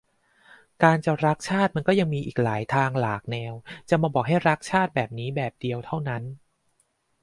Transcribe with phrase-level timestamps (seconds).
[0.83, 3.53] การจะรักชาติมันก็ยังมีอีกหลายทางหลากแนว
[3.89, 6.23] จะมาบอกให้ 'รักชาติ' แบบนี้แบบเดียวเท่านั้น